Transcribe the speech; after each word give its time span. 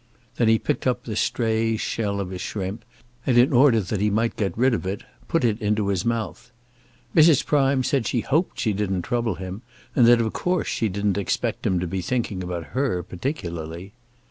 Then 0.37 0.47
he 0.47 0.57
picked 0.57 0.87
up 0.87 1.03
the 1.03 1.15
stray 1.15 1.77
shell 1.77 2.19
of 2.19 2.31
a 2.31 2.39
shrimp, 2.39 2.83
and 3.27 3.37
in 3.37 3.53
order 3.53 3.79
that 3.81 4.01
he 4.01 4.09
might 4.09 4.35
get 4.35 4.57
rid 4.57 4.73
of 4.73 4.87
it, 4.87 5.03
put 5.27 5.43
it 5.43 5.61
into 5.61 5.89
his 5.89 6.03
mouth. 6.03 6.51
Mrs. 7.15 7.45
Prime 7.45 7.83
said 7.83 8.07
she 8.07 8.21
hoped 8.21 8.57
she 8.59 8.73
didn't 8.73 9.03
trouble 9.03 9.35
him, 9.35 9.61
and 9.95 10.07
that 10.07 10.19
of 10.19 10.33
course 10.33 10.67
she 10.67 10.89
didn't 10.89 11.19
expect 11.19 11.67
him 11.67 11.79
to 11.79 11.85
be 11.85 12.01
thinking 12.01 12.43
about 12.43 12.69
her 12.73 13.03
particularly. 13.03 13.93